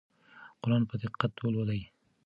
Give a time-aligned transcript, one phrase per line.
[0.61, 1.81] قرآن په دقت ولولئ.